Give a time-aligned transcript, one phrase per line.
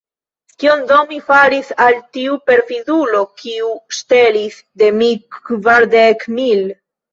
[0.61, 6.69] Kion do mi faris al tiu perfidulo, kiu ŝtelis de mi kvardek mil?